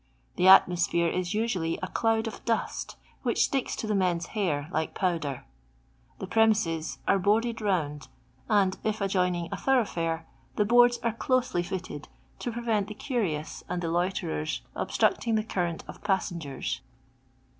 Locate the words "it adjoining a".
8.83-9.57